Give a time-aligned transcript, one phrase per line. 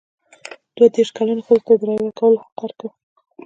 [0.75, 2.87] دوه دیرش کلنو ښځو ته د رایې ورکولو حق ورکړ.